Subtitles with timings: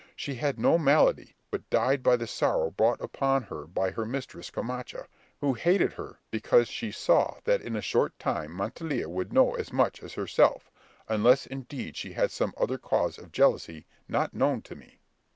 [0.15, 4.49] She had no malady, but died by the sorrow brought upon her by her mistress,
[4.49, 5.05] Camacha,
[5.41, 9.71] who hated her because she saw that in a short time Montiela would know as
[9.71, 10.71] much as herself,
[11.07, 15.01] unless indeed she had some other cause of jealousy not known to me.